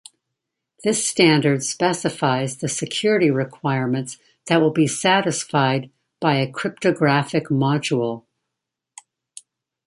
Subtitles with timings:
[0.83, 8.23] This standard specifies the security requirements that will be satisfied by a cryptographic module.